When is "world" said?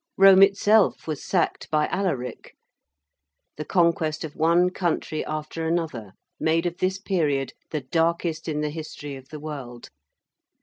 9.39-9.89